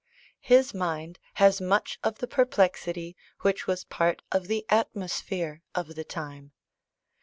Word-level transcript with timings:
His 0.39 0.73
mind 0.73 1.19
has 1.35 1.61
much 1.61 1.99
of 2.03 2.17
the 2.17 2.25
perplexity 2.25 3.15
which 3.41 3.67
was 3.67 3.83
part 3.83 4.23
of 4.31 4.47
the 4.47 4.65
atmosphere 4.67 5.61
of 5.75 5.93
the 5.93 6.03
time. 6.03 6.53